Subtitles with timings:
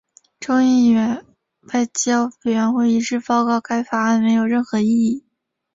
[0.39, 1.23] 众议院
[1.71, 5.23] 外交委员会一致报告该法案没有任何意义。